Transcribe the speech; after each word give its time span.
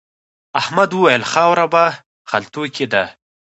احمد 0.59 0.89
وويل: 0.93 1.21
خاوره 1.31 1.65
په 1.73 1.83
خلتو 2.29 2.63
کې 2.75 2.85
ده. 2.93 3.03